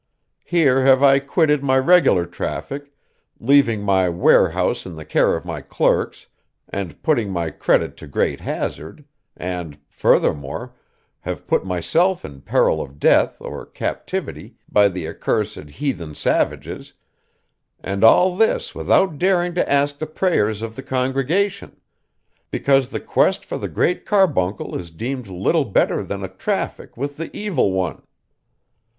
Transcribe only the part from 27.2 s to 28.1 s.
Evil One.